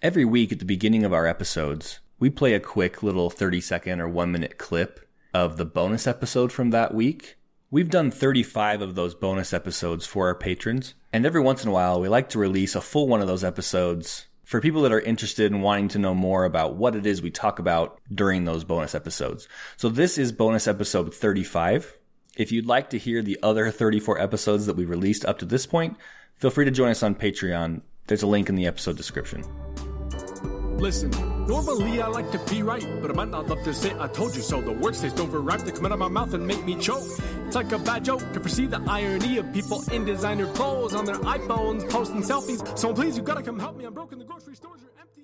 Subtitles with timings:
[0.00, 4.00] Every week at the beginning of our episodes, we play a quick little 30 second
[4.00, 5.00] or one minute clip
[5.34, 7.36] of the bonus episode from that week.
[7.68, 11.72] We've done 35 of those bonus episodes for our patrons, and every once in a
[11.72, 15.00] while we like to release a full one of those episodes for people that are
[15.00, 18.62] interested in wanting to know more about what it is we talk about during those
[18.62, 19.48] bonus episodes.
[19.76, 21.98] So this is bonus episode 35.
[22.36, 25.66] If you'd like to hear the other 34 episodes that we released up to this
[25.66, 25.96] point,
[26.36, 27.82] feel free to join us on Patreon.
[28.06, 29.44] There's a link in the episode description.
[30.78, 31.10] Listen,
[31.48, 34.36] normally I like to be right, but I might not love to say I told
[34.36, 34.60] you so.
[34.60, 37.02] The words taste overripe, they come out of my mouth and make me choke.
[37.46, 41.04] It's like a bad joke to foresee the irony of people in designer clothes on
[41.04, 42.78] their iPhones posting selfies.
[42.78, 43.86] So please, you gotta come help me.
[43.86, 44.20] I'm broken.
[44.20, 45.22] The grocery stores are empty.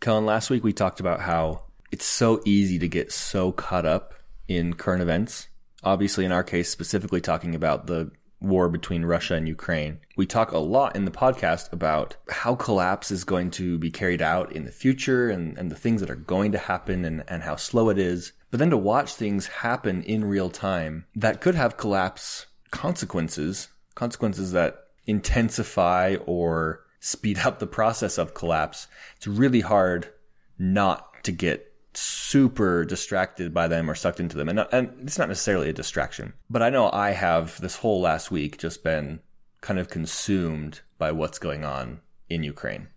[0.00, 4.14] Kellen, last week we talked about how it's so easy to get so caught up
[4.48, 5.48] in current events.
[5.84, 8.10] Obviously, in our case, specifically talking about the
[8.40, 9.98] war between Russia and Ukraine.
[10.16, 14.22] We talk a lot in the podcast about how collapse is going to be carried
[14.22, 17.42] out in the future and, and the things that are going to happen and, and
[17.42, 18.32] how slow it is.
[18.50, 24.52] But then to watch things happen in real time that could have collapse consequences, consequences
[24.52, 30.08] that intensify or speed up the process of collapse, it's really hard
[30.58, 34.48] not to get super distracted by them or sucked into them.
[34.48, 38.30] And, and it's not necessarily a distraction, but I know I have this whole last
[38.30, 39.20] week just been
[39.60, 42.88] kind of consumed by what's going on in Ukraine.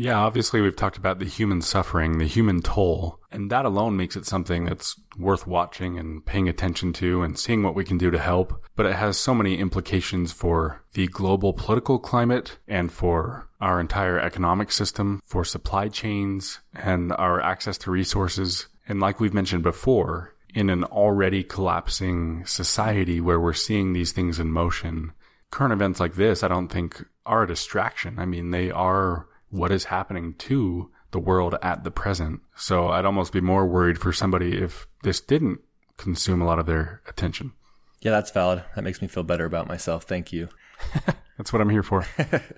[0.00, 4.14] Yeah, obviously we've talked about the human suffering, the human toll, and that alone makes
[4.14, 8.08] it something that's worth watching and paying attention to and seeing what we can do
[8.12, 8.62] to help.
[8.76, 14.18] But it has so many implications for the global political climate and for our entire
[14.18, 18.68] economic system, for supply chains and our access to resources.
[18.88, 24.38] And like we've mentioned before, in an already collapsing society where we're seeing these things
[24.38, 25.12] in motion,
[25.50, 28.18] current events like this, I don't think are a distraction.
[28.18, 32.40] I mean, they are what is happening to the world at the present.
[32.56, 35.60] So I'd almost be more worried for somebody if this didn't
[35.96, 37.52] consume a lot of their attention.
[38.00, 38.62] Yeah, that's valid.
[38.76, 40.04] That makes me feel better about myself.
[40.04, 40.48] Thank you.
[41.36, 42.06] that's what I'm here for.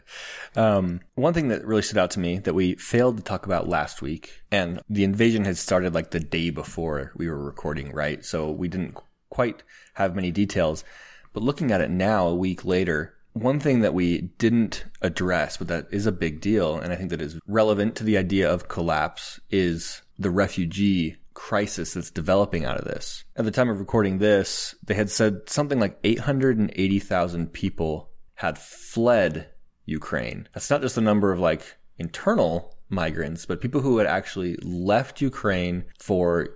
[0.57, 3.69] um, one thing that really stood out to me that we failed to talk about
[3.69, 8.25] last week, and the invasion had started like the day before we were recording, right?
[8.25, 8.97] So we didn't
[9.31, 9.63] quite
[9.95, 10.84] have many details.
[11.33, 15.69] But looking at it now, a week later, one thing that we didn't address, but
[15.69, 18.69] that is a big deal, and I think that is relevant to the idea of
[18.69, 23.25] collapse, is the refugee crisis that's developing out of this.
[23.37, 28.09] At the time of recording this, they had said something like 880,000 people
[28.41, 29.51] had fled
[29.84, 30.48] Ukraine.
[30.54, 35.21] That's not just the number of like internal migrants, but people who had actually left
[35.21, 36.48] Ukraine for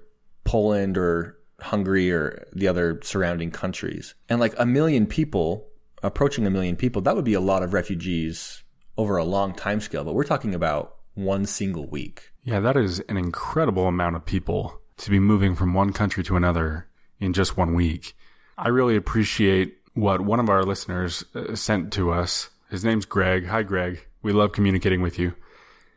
[0.45, 4.15] Poland or Hungary or the other surrounding countries.
[4.31, 5.69] And like a million people
[6.03, 8.65] approaching a million people, that would be a lot of refugees
[8.97, 12.31] over a long time scale, but we're talking about one single week.
[12.45, 16.37] Yeah, that is an incredible amount of people to be moving from one country to
[16.37, 16.89] another
[17.21, 18.17] in just one week.
[18.57, 22.51] I really appreciate what one of our listeners uh, sent to us.
[22.71, 23.47] His name's Greg.
[23.47, 24.05] Hi, Greg.
[24.23, 25.35] We love communicating with you.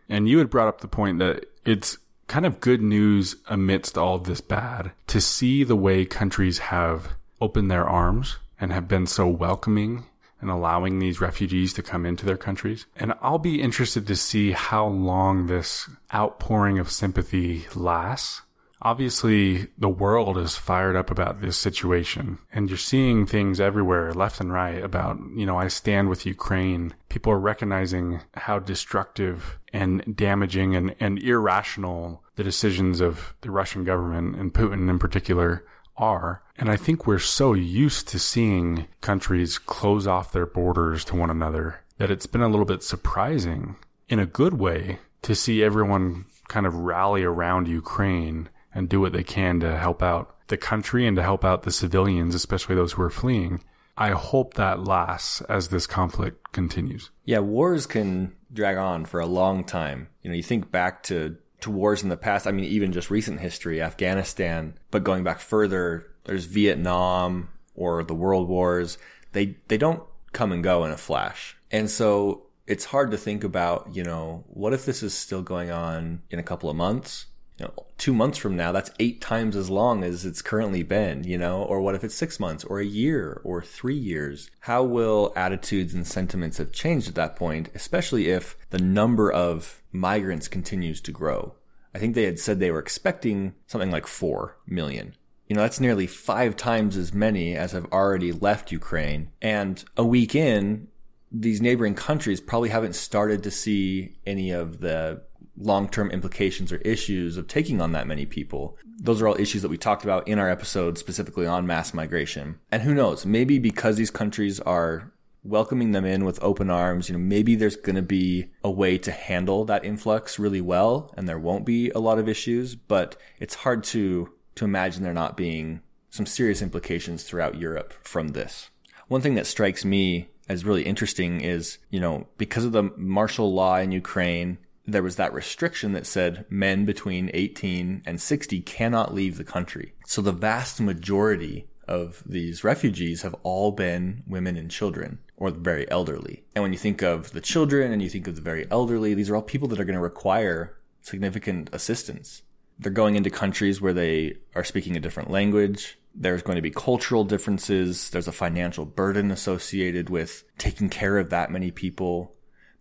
[0.09, 1.97] And you had brought up the point that it's
[2.27, 7.09] kind of good news amidst all this bad to see the way countries have
[7.41, 10.05] opened their arms and have been so welcoming
[10.39, 12.85] and allowing these refugees to come into their countries.
[12.95, 18.41] And I'll be interested to see how long this outpouring of sympathy lasts.
[18.81, 24.39] Obviously, the world is fired up about this situation and you're seeing things everywhere, left
[24.39, 26.93] and right about, you know, I stand with Ukraine.
[27.09, 33.83] People are recognizing how destructive and damaging and, and irrational the decisions of the Russian
[33.83, 35.65] government and Putin in particular
[35.97, 36.43] are.
[36.55, 41.31] And I think we're so used to seeing countries close off their borders to one
[41.31, 43.75] another that it's been a little bit surprising
[44.07, 49.11] in a good way to see everyone kind of rally around Ukraine and do what
[49.11, 52.93] they can to help out the country and to help out the civilians, especially those
[52.93, 53.63] who are fleeing.
[53.97, 57.09] I hope that lasts as this conflict continues.
[57.25, 60.09] Yeah, wars can drag on for a long time.
[60.21, 62.45] You know, you think back to to wars in the past.
[62.45, 68.13] I mean, even just recent history, Afghanistan, but going back further, there's Vietnam or the
[68.13, 68.99] World Wars.
[69.31, 70.03] They they don't
[70.33, 71.57] come and go in a flash.
[71.71, 75.71] And so it's hard to think about, you know, what if this is still going
[75.71, 77.25] on in a couple of months?
[77.57, 81.23] You know, two months from now, that's eight times as long as it's currently been,
[81.23, 84.51] you know, or what if it's six months or a year or three years?
[84.61, 89.81] How will attitudes and sentiments have changed at that point, especially if the number of
[89.91, 91.55] migrants continues to grow?
[91.95, 95.15] I think they had said they were expecting something like 4 million.
[95.47, 99.31] You know, that's nearly five times as many as have already left Ukraine.
[99.41, 100.89] And a week in,
[101.31, 105.23] these neighboring countries probably haven't started to see any of the
[105.57, 108.77] long-term implications or issues of taking on that many people.
[108.99, 112.59] Those are all issues that we talked about in our episode specifically on mass migration.
[112.71, 115.11] And who knows, maybe because these countries are
[115.43, 118.97] welcoming them in with open arms, you know, maybe there's going to be a way
[118.97, 123.15] to handle that influx really well and there won't be a lot of issues, but
[123.39, 128.71] it's hard to to imagine there not being some serious implications throughout Europe from this.
[129.07, 133.53] One thing that strikes me as really interesting is, you know, because of the martial
[133.53, 134.57] law in Ukraine,
[134.87, 139.93] there was that restriction that said men between 18 and 60 cannot leave the country.
[140.05, 145.59] So the vast majority of these refugees have all been women and children or the
[145.59, 146.43] very elderly.
[146.55, 149.29] And when you think of the children and you think of the very elderly, these
[149.29, 152.41] are all people that are going to require significant assistance.
[152.79, 155.99] They're going into countries where they are speaking a different language.
[156.15, 158.09] There's going to be cultural differences.
[158.09, 162.33] There's a financial burden associated with taking care of that many people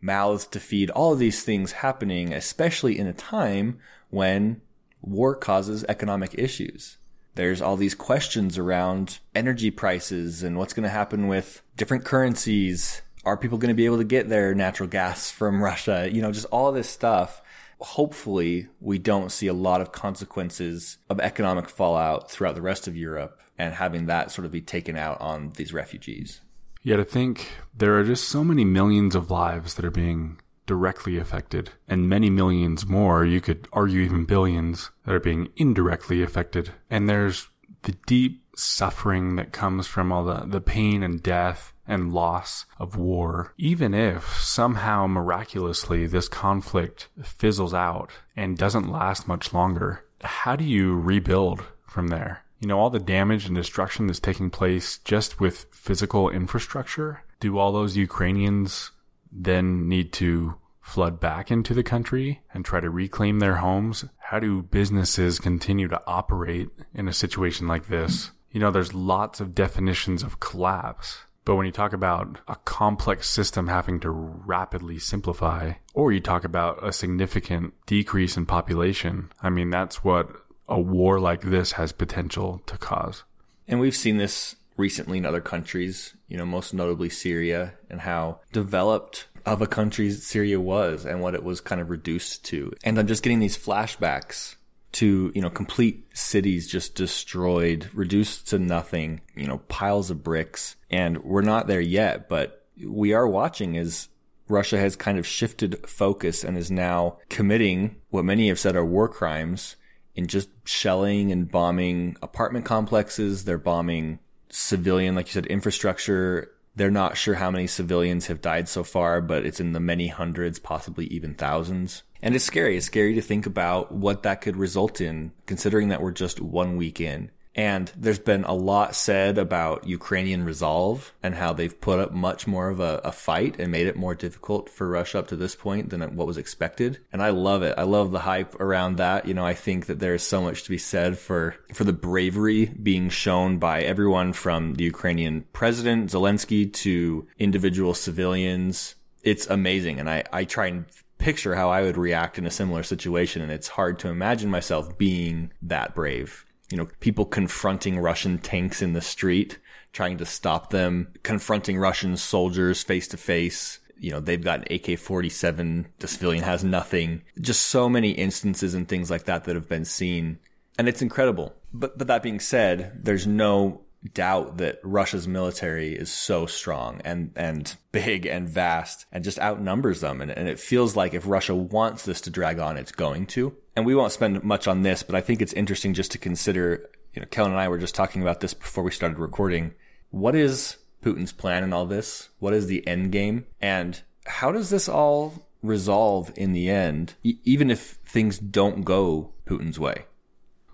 [0.07, 4.63] mouths to feed, all of these things happening, especially in a time when
[5.03, 6.97] war causes economic issues.
[7.35, 13.03] There's all these questions around energy prices and what's going to happen with different currencies.
[13.27, 16.09] Are people going to be able to get their natural gas from Russia?
[16.11, 17.43] You know, just all this stuff.
[17.79, 22.97] Hopefully, we don't see a lot of consequences of economic fallout throughout the rest of
[22.97, 26.41] Europe and having that sort of be taken out on these refugees.
[26.87, 31.19] Yeah, to think there are just so many millions of lives that are being directly
[31.19, 36.71] affected, and many millions more, you could argue even billions, that are being indirectly affected.
[36.89, 37.49] And there's
[37.83, 42.97] the deep suffering that comes from all the, the pain and death and loss of
[42.97, 43.53] war.
[43.59, 50.63] Even if somehow miraculously this conflict fizzles out and doesn't last much longer, how do
[50.63, 52.45] you rebuild from there?
[52.61, 57.59] You know, all the damage and destruction that's taking place just with physical infrastructure, do
[57.59, 58.93] all those Ukrainians
[59.31, 64.05] then need to flood back into the country and try to reclaim their homes?
[64.19, 68.31] How do businesses continue to operate in a situation like this?
[68.51, 71.19] You know, there's lots of definitions of collapse.
[71.45, 76.45] But when you talk about a complex system having to rapidly simplify, or you talk
[76.45, 80.29] about a significant decrease in population, I mean, that's what
[80.69, 83.25] a war like this has potential to cause.
[83.69, 88.41] And we've seen this recently in other countries, you know, most notably Syria and how
[88.53, 92.73] developed of a country Syria was and what it was kind of reduced to.
[92.85, 94.57] And I'm just getting these flashbacks
[94.93, 100.77] to, you know, complete cities just destroyed, reduced to nothing, you know, piles of bricks.
[100.91, 104.09] And we're not there yet, but we are watching as
[104.49, 108.85] Russia has kind of shifted focus and is now committing what many have said are
[108.85, 109.77] war crimes
[110.17, 113.45] in just shelling and bombing apartment complexes.
[113.45, 114.19] They're bombing
[114.49, 116.51] civilian, like you said, infrastructure.
[116.75, 120.09] They're not sure how many civilians have died so far, but it's in the many
[120.09, 122.03] hundreds, possibly even thousands.
[122.23, 122.77] And it's scary.
[122.77, 126.77] It's scary to think about what that could result in, considering that we're just one
[126.77, 127.31] week in.
[127.57, 132.47] And there's been a lot said about Ukrainian resolve and how they've put up much
[132.47, 135.57] more of a, a, fight and made it more difficult for Russia up to this
[135.57, 136.99] point than what was expected.
[137.11, 137.75] And I love it.
[137.79, 139.27] I love the hype around that.
[139.27, 142.67] You know, I think that there's so much to be said for, for the bravery
[142.67, 148.97] being shown by everyone from the Ukrainian president, Zelensky, to individual civilians.
[149.23, 149.99] It's amazing.
[149.99, 150.85] And I, I try and
[151.17, 153.41] picture how I would react in a similar situation.
[153.41, 158.83] And it's hard to imagine myself being that brave you know, people confronting Russian tanks
[158.83, 159.59] in the street,
[159.93, 163.79] trying to stop them, confronting Russian soldiers face to face.
[163.99, 165.87] You know, they've got an AK-47.
[166.01, 167.23] The civilian has nothing.
[167.41, 170.39] Just so many instances and things like that that have been seen.
[170.79, 171.55] And it's incredible.
[171.73, 173.81] But, but that being said, there's no
[174.13, 180.01] doubt that Russia's military is so strong and, and big and vast and just outnumbers
[180.01, 180.21] them.
[180.21, 183.57] And, and it feels like if Russia wants this to drag on, it's going to
[183.77, 186.89] and we won't spend much on this, but I think it's interesting just to consider.
[187.13, 189.75] You know, Kellen and I were just talking about this before we started recording.
[190.11, 192.31] What is Putin's plan in all this?
[192.39, 193.47] What is the end game?
[193.61, 199.33] And how does this all resolve in the end, e- even if things don't go
[199.47, 200.05] Putin's way?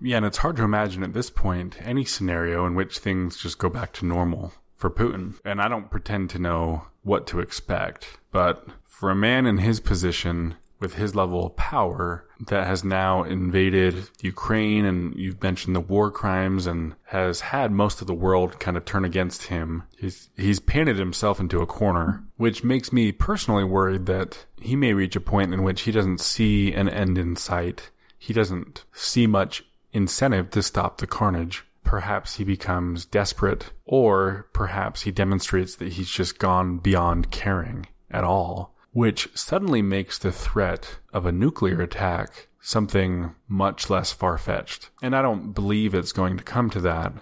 [0.02, 3.58] Yeah, and it's hard to imagine at this point any scenario in which things just
[3.58, 5.38] go back to normal for Putin.
[5.44, 9.80] And I don't pretend to know what to expect, but for a man in his
[9.80, 15.80] position, with his level of power that has now invaded Ukraine and you've mentioned the
[15.80, 19.84] war crimes and has had most of the world kind of turn against him.
[19.96, 24.92] He's, he's painted himself into a corner, which makes me personally worried that he may
[24.92, 27.90] reach a point in which he doesn't see an end in sight.
[28.18, 31.64] He doesn't see much incentive to stop the carnage.
[31.84, 38.24] Perhaps he becomes desperate or perhaps he demonstrates that he's just gone beyond caring at
[38.24, 44.90] all which suddenly makes the threat of a nuclear attack something much less far fetched.
[45.02, 47.12] And I don't believe it's going to come to that,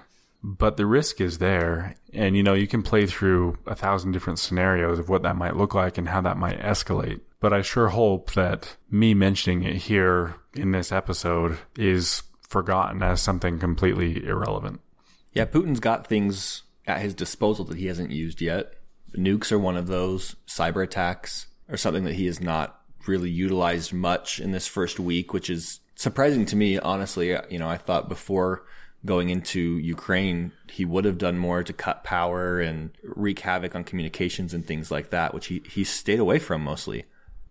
[0.43, 1.97] but the risk is there.
[2.13, 5.57] And you know, you can play through a thousand different scenarios of what that might
[5.57, 7.21] look like and how that might escalate.
[7.39, 13.23] But I sure hope that me mentioning it here in this episode is forgotten as
[13.23, 14.81] something completely irrelevant.
[15.33, 18.75] Yeah, Putin's got things at his disposal that he hasn't used yet.
[19.17, 23.93] Nukes are one of those, cyber attacks or something that he has not really utilized
[23.93, 27.35] much in this first week, which is surprising to me, honestly.
[27.35, 28.65] Uh, you know, I thought before
[29.07, 33.85] going into Ukraine, he would have done more to cut power and wreak havoc on
[33.85, 37.05] communications and things like that, which he, he stayed away from mostly.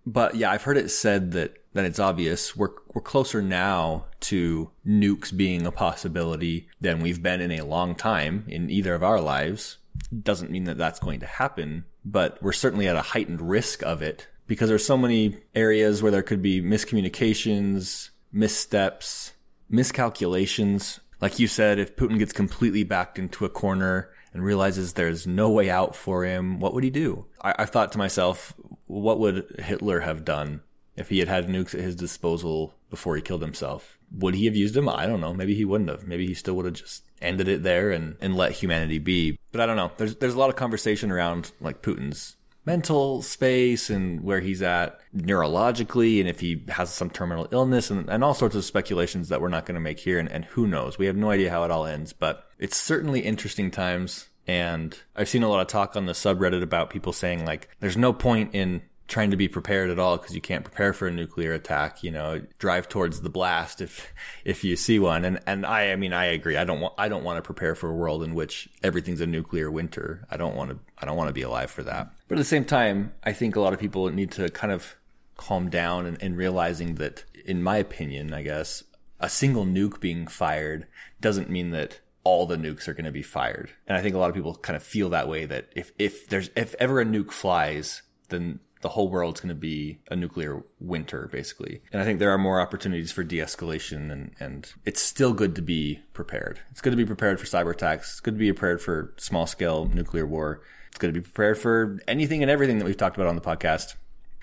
[0.06, 4.72] But yeah, I've heard it said that, that it's obvious we're, we're closer now to
[4.86, 9.22] nukes being a possibility than we've been in a long time in either of our
[9.22, 9.78] lives.
[10.24, 14.02] Doesn't mean that that's going to happen, but we're certainly at a heightened risk of
[14.02, 19.34] it because there's so many areas where there could be miscommunications, missteps,
[19.70, 21.00] miscalculations.
[21.22, 25.50] Like you said, if Putin gets completely backed into a corner and realizes there's no
[25.50, 27.26] way out for him, what would he do?
[27.42, 28.54] I, I thought to myself,
[28.90, 30.62] what would Hitler have done
[30.96, 34.00] if he had had nukes at his disposal before he killed himself?
[34.12, 34.90] Would he have used them?
[34.90, 35.34] I don't know.
[35.34, 36.08] Maybe he wouldn't have.
[36.08, 39.38] Maybe he still would have just ended it there and, and let humanity be.
[39.52, 39.92] But I don't know.
[39.98, 45.00] There's there's a lot of conversation around like Putin's mental space and where he's at
[45.16, 49.42] neurologically and if he has some terminal illness and, and all sorts of speculations that
[49.42, 50.98] we're not going to make here and, and who knows.
[50.98, 54.29] We have no idea how it all ends, but it's certainly interesting times.
[54.50, 57.96] And I've seen a lot of talk on the subreddit about people saying like, there's
[57.96, 61.12] no point in trying to be prepared at all because you can't prepare for a
[61.12, 62.02] nuclear attack.
[62.02, 64.12] You know, drive towards the blast if
[64.46, 65.24] if you see one.
[65.24, 66.58] And and I I mean I agree.
[66.58, 69.28] I don't want I don't want to prepare for a world in which everything's a
[69.28, 70.26] nuclear winter.
[70.32, 72.12] I don't want to I don't want to be alive for that.
[72.28, 74.96] But at the same time, I think a lot of people need to kind of
[75.38, 78.84] calm down and, and realizing that, in my opinion, I guess
[79.20, 80.88] a single nuke being fired
[81.22, 83.72] doesn't mean that all the nukes are going to be fired.
[83.88, 86.28] And I think a lot of people kind of feel that way that if, if
[86.28, 90.64] there's, if ever a nuke flies, then the whole world's going to be a nuclear
[90.80, 91.82] winter, basically.
[91.92, 95.62] And I think there are more opportunities for de-escalation and, and it's still good to
[95.62, 96.62] be prepared.
[96.72, 98.12] It's good to be prepared for cyber attacks.
[98.12, 100.62] It's good to be prepared for small scale nuclear war.
[100.90, 103.42] It's good to be prepared for anything and everything that we've talked about on the
[103.42, 103.96] podcast.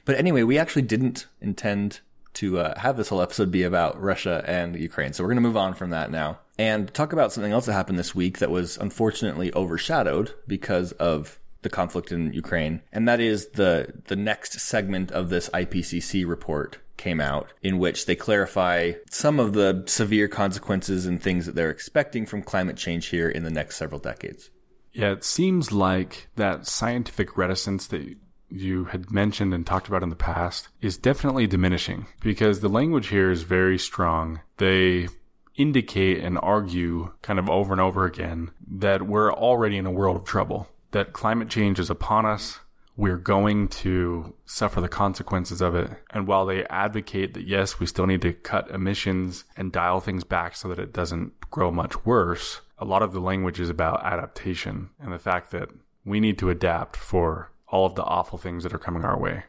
[0.04, 2.00] But anyway, we actually didn't intend
[2.34, 5.14] to uh, have this whole episode be about Russia and Ukraine.
[5.14, 7.72] So we're going to move on from that now and talk about something else that
[7.72, 12.82] happened this week that was unfortunately overshadowed because of the conflict in Ukraine.
[12.92, 18.06] And that is the, the next segment of this IPCC report came out in which
[18.06, 23.06] they clarify some of the severe consequences and things that they're expecting from climate change
[23.06, 24.50] here in the next several decades.
[24.92, 28.16] Yeah, it seems like that scientific reticence that
[28.48, 33.08] you had mentioned and talked about in the past is definitely diminishing because the language
[33.08, 34.40] here is very strong.
[34.56, 35.08] They
[35.56, 40.16] indicate and argue kind of over and over again that we're already in a world
[40.16, 42.60] of trouble, that climate change is upon us.
[42.96, 45.90] We're going to suffer the consequences of it.
[46.10, 50.24] And while they advocate that, yes, we still need to cut emissions and dial things
[50.24, 54.04] back so that it doesn't grow much worse, a lot of the language is about
[54.04, 55.68] adaptation and the fact that
[56.06, 59.44] we need to adapt for all of the awful things that are coming our way.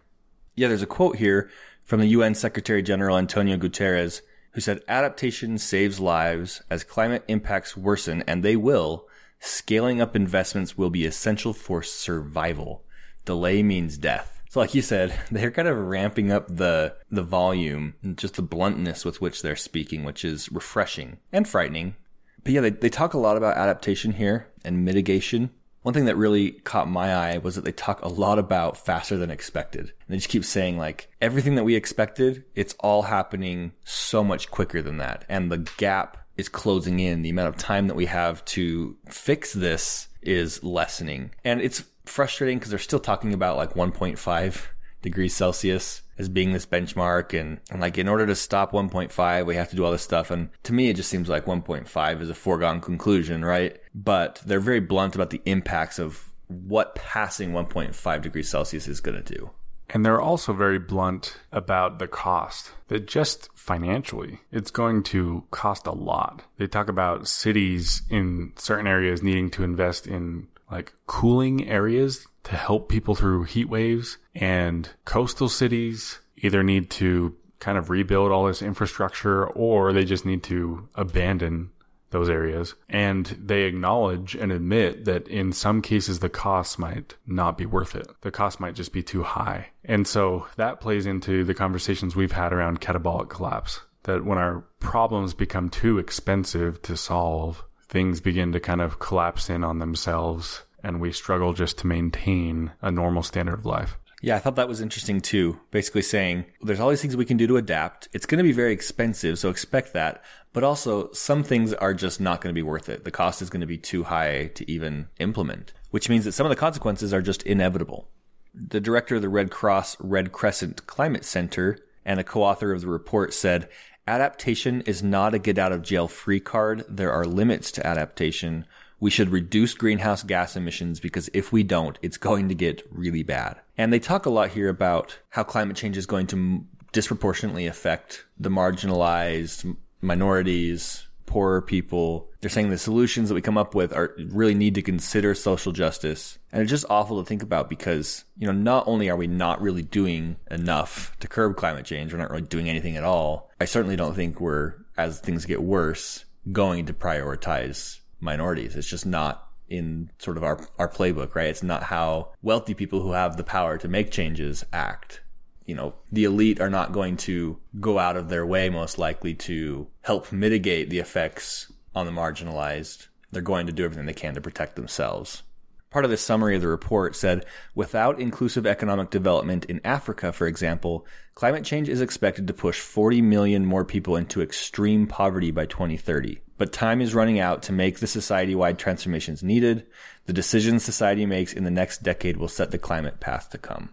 [0.56, 1.50] Yeah, there's a quote here
[1.86, 4.22] from the UN Secretary General Antonio Guterres
[4.58, 9.08] who said adaptation saves lives as climate impacts worsen and they will.
[9.40, 12.84] Scaling up investments will be essential for survival.
[13.24, 14.42] Delay means death.
[14.50, 19.06] So like you said, they're kind of ramping up the the volume, just the bluntness
[19.06, 21.96] with which they're speaking, which is refreshing and frightening.
[22.44, 25.52] But yeah, they, they talk a lot about adaptation here and mitigation.
[25.88, 29.16] One thing that really caught my eye was that they talk a lot about faster
[29.16, 29.84] than expected.
[29.84, 34.52] And they just keep saying like everything that we expected, it's all happening so much
[34.52, 35.24] quicker than that.
[35.30, 37.22] And the gap is closing in.
[37.22, 41.32] The amount of time that we have to fix this is lessening.
[41.46, 44.66] And it's frustrating because they're still talking about like 1.5
[45.02, 47.40] degrees Celsius as being this benchmark.
[47.40, 50.32] And, and, like, in order to stop 1.5, we have to do all this stuff.
[50.32, 53.80] And to me, it just seems like 1.5 is a foregone conclusion, right?
[53.94, 59.22] But they're very blunt about the impacts of what passing 1.5 degrees Celsius is going
[59.22, 59.52] to do.
[59.90, 62.72] And they're also very blunt about the cost.
[62.90, 66.44] That just financially, it's going to cost a lot.
[66.58, 72.56] They talk about cities in certain areas needing to invest in like cooling areas to
[72.56, 78.46] help people through heat waves and coastal cities either need to kind of rebuild all
[78.46, 81.70] this infrastructure or they just need to abandon
[82.12, 82.74] those areas.
[82.88, 87.96] And they acknowledge and admit that in some cases the cost might not be worth
[87.96, 88.08] it.
[88.22, 89.72] The cost might just be too high.
[89.84, 93.82] And so that plays into the conversations we've had around catabolic collapse.
[94.04, 99.50] That when our problems become too expensive to solve, things begin to kind of collapse
[99.50, 103.98] in on themselves and we struggle just to maintain a normal standard of life.
[104.22, 105.60] Yeah, I thought that was interesting too.
[105.70, 108.08] Basically saying there's all these things we can do to adapt.
[108.14, 110.24] It's going to be very expensive, so expect that.
[110.54, 113.04] But also, some things are just not going to be worth it.
[113.04, 116.48] The cost is going to be too high to even implement, which means that some
[116.48, 118.10] of the consequences are just inevitable.
[118.56, 122.88] The director of the Red Cross Red Crescent Climate Center and a co-author of the
[122.88, 123.70] report said,
[124.08, 126.86] adaptation is not a get out of jail free card.
[126.90, 128.66] There are limits to adaptation
[129.00, 133.24] we should reduce greenhouse gas emissions because if we don't, it's going to get really
[133.24, 133.58] bad.
[133.78, 138.26] And they talk a lot here about how climate change is going to disproportionately affect
[138.40, 142.30] the marginalized minorities, poorer people.
[142.42, 145.72] They're saying the solutions that we come up with are really need to consider social
[145.72, 146.40] justice.
[146.52, 149.62] And it's just awful to think about because, you know, not only are we not
[149.62, 153.52] really doing enough to curb climate change, we're not really doing anything at all.
[153.60, 158.76] I certainly don't think we're, as things get worse, going to prioritize minorities.
[158.76, 161.50] It's just not in sort of our, our playbook, right?
[161.50, 165.22] It's not how wealthy people who have the power to make changes act.
[165.66, 169.34] You know, the elite are not going to go out of their way, most likely,
[169.34, 173.08] to help mitigate the effects on the marginalized.
[173.32, 175.44] They're going to do everything they can to protect themselves.
[175.90, 180.48] Part of the summary of the report said, without inclusive economic development in Africa, for
[180.48, 185.66] example, climate change is expected to push 40 million more people into extreme poverty by
[185.66, 186.40] 2030.
[186.58, 189.86] But time is running out to make the society wide transformations needed.
[190.26, 193.90] The decisions society makes in the next decade will set the climate path to come.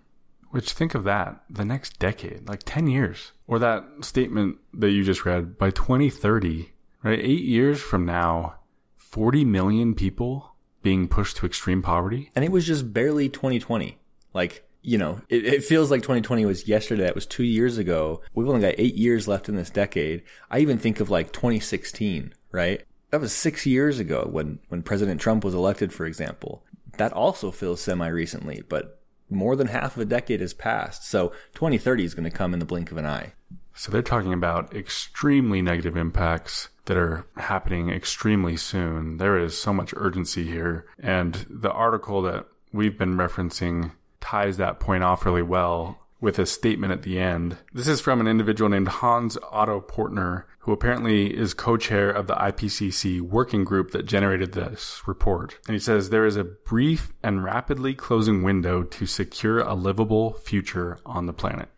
[0.51, 3.33] Which think of that, the next decade, like 10 years.
[3.47, 6.71] Or that statement that you just read, by 2030,
[7.03, 7.19] right?
[7.19, 8.55] Eight years from now,
[8.97, 12.31] 40 million people being pushed to extreme poverty.
[12.37, 13.99] And it was just barely 2020.
[14.33, 17.07] Like, you know, it, it, feels like 2020 was yesterday.
[17.07, 18.21] It was two years ago.
[18.35, 20.23] We've only got eight years left in this decade.
[20.51, 22.83] I even think of like 2016, right?
[23.11, 26.63] That was six years ago when, when President Trump was elected, for example.
[26.97, 31.09] That also feels semi recently, but more than half of a decade has passed.
[31.09, 33.33] So 2030 is going to come in the blink of an eye.
[33.75, 39.17] So they're talking about extremely negative impacts that are happening extremely soon.
[39.17, 40.87] There is so much urgency here.
[40.99, 46.47] And the article that we've been referencing ties that point off really well with a
[46.47, 47.59] statement at the end.
[47.75, 52.35] This is from an individual named Hans Otto Portner, who apparently is co-chair of the
[52.35, 55.59] IPCC working group that generated this report.
[55.67, 60.33] And he says there is a brief and rapidly closing window to secure a livable
[60.33, 61.69] future on the planet.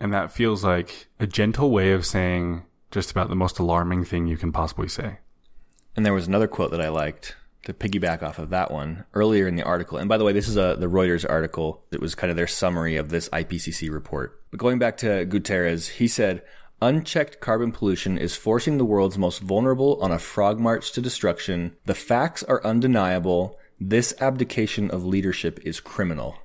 [0.00, 4.26] And that feels like a gentle way of saying just about the most alarming thing
[4.26, 5.18] you can possibly say.
[5.94, 9.46] And there was another quote that I liked to piggyback off of that one earlier
[9.46, 9.98] in the article.
[9.98, 11.84] And by the way, this is a the Reuters article.
[11.92, 14.40] It was kind of their summary of this IPCC report.
[14.50, 16.42] But going back to Guterres, he said,
[16.80, 21.76] Unchecked carbon pollution is forcing the world's most vulnerable on a frog march to destruction.
[21.86, 23.56] The facts are undeniable.
[23.80, 26.38] This abdication of leadership is criminal.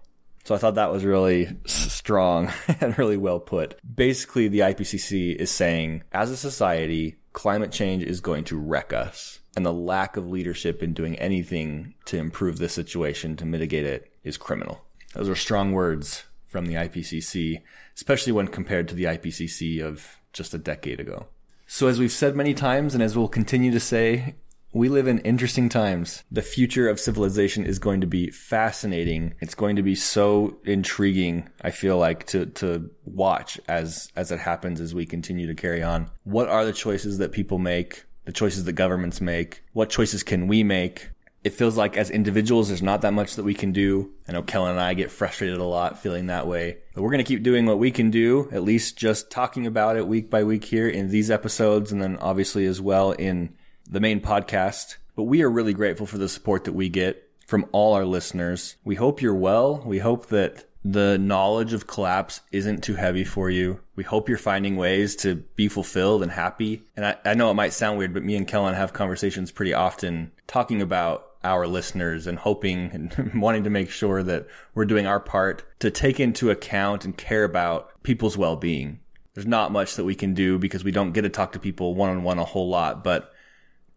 [0.43, 3.79] So I thought that was really strong and really well put.
[3.83, 9.39] Basically, the IPCC is saying, as a society, climate change is going to wreck us.
[9.57, 14.11] And the lack of leadership in doing anything to improve the situation, to mitigate it,
[14.23, 14.83] is criminal.
[15.15, 17.63] Those are strong words from the IPCC,
[17.95, 21.25] especially when compared to the IPCC of just a decade ago.
[21.65, 24.35] So, as we've said many times, and as we'll continue to say,
[24.73, 26.23] we live in interesting times.
[26.29, 29.33] The future of civilization is going to be fascinating.
[29.39, 34.39] It's going to be so intriguing, I feel like, to, to watch as, as it
[34.39, 36.11] happens as we continue to carry on.
[36.25, 38.03] What are the choices that people make?
[38.27, 39.63] The choices that governments make?
[39.71, 41.11] What choices can we make?
[41.45, 44.11] It feels like as individuals, there's not that much that we can do.
[44.27, 47.23] I know Kellen and I get frustrated a lot feeling that way, but we're going
[47.23, 50.43] to keep doing what we can do, at least just talking about it week by
[50.43, 51.93] week here in these episodes.
[51.93, 53.55] And then obviously as well in
[53.89, 54.97] the main podcast.
[55.15, 58.75] But we are really grateful for the support that we get from all our listeners.
[58.83, 59.81] We hope you're well.
[59.85, 63.79] We hope that the knowledge of collapse isn't too heavy for you.
[63.95, 66.83] We hope you're finding ways to be fulfilled and happy.
[66.95, 69.73] And I, I know it might sound weird, but me and Kellen have conversations pretty
[69.73, 75.07] often talking about our listeners and hoping and wanting to make sure that we're doing
[75.07, 78.99] our part to take into account and care about people's well-being.
[79.33, 81.95] There's not much that we can do because we don't get to talk to people
[81.95, 83.33] one on one a whole lot, but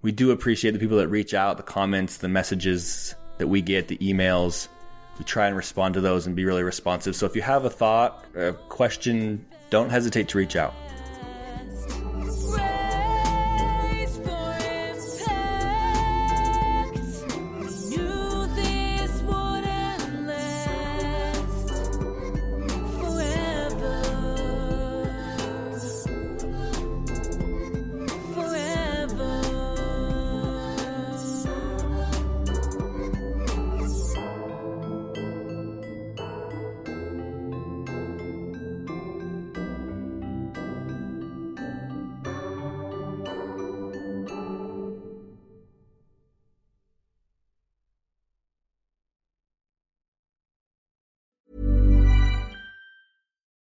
[0.03, 3.89] we do appreciate the people that reach out, the comments, the messages that we get,
[3.89, 4.69] the emails.
[5.19, 7.15] We try and respond to those and be really responsive.
[7.15, 10.75] So if you have a thought, a question, don't hesitate to reach out.